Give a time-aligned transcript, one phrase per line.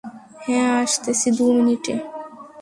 [0.43, 1.93] হা, আসতেছি, দু মিনিটে।